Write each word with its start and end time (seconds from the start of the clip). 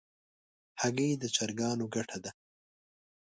هګۍ 0.81 1.09
د 1.21 1.23
چرګانو 1.35 1.85
ګټه 1.95 2.17
ده. 2.23 2.31